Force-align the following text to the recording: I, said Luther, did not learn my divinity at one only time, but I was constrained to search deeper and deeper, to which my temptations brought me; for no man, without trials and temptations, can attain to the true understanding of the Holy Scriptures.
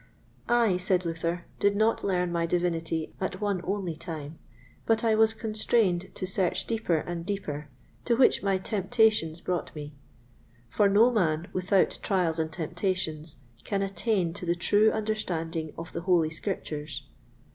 I, 0.49 0.77
said 0.77 1.05
Luther, 1.05 1.45
did 1.59 1.75
not 1.75 2.03
learn 2.03 2.31
my 2.31 2.47
divinity 2.47 3.13
at 3.21 3.39
one 3.39 3.61
only 3.63 3.95
time, 3.95 4.39
but 4.87 5.03
I 5.03 5.13
was 5.13 5.35
constrained 5.35 6.09
to 6.15 6.25
search 6.25 6.65
deeper 6.65 6.97
and 6.97 7.23
deeper, 7.23 7.69
to 8.05 8.15
which 8.17 8.41
my 8.41 8.57
temptations 8.57 9.41
brought 9.41 9.75
me; 9.75 9.93
for 10.69 10.89
no 10.89 11.11
man, 11.11 11.49
without 11.53 11.99
trials 12.01 12.39
and 12.39 12.51
temptations, 12.51 13.37
can 13.63 13.83
attain 13.83 14.33
to 14.33 14.45
the 14.47 14.55
true 14.55 14.89
understanding 14.91 15.71
of 15.77 15.93
the 15.93 16.01
Holy 16.01 16.31
Scriptures. 16.31 17.03